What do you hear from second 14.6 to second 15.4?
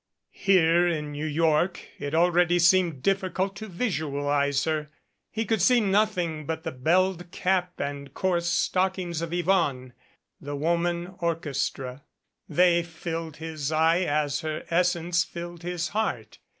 essence